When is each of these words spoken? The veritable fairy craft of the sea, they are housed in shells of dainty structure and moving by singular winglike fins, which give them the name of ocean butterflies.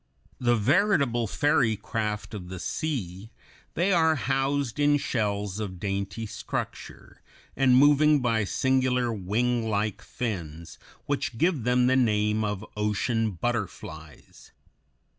The 0.39 0.55
veritable 0.55 1.27
fairy 1.27 1.75
craft 1.75 2.33
of 2.33 2.49
the 2.49 2.57
sea, 2.59 3.29
they 3.75 3.93
are 3.93 4.15
housed 4.15 4.79
in 4.79 4.97
shells 4.97 5.59
of 5.59 5.79
dainty 5.79 6.25
structure 6.25 7.21
and 7.55 7.77
moving 7.77 8.19
by 8.19 8.45
singular 8.45 9.13
winglike 9.13 10.01
fins, 10.01 10.79
which 11.05 11.37
give 11.37 11.65
them 11.65 11.85
the 11.85 11.95
name 11.95 12.43
of 12.43 12.65
ocean 12.75 13.29
butterflies. 13.33 14.51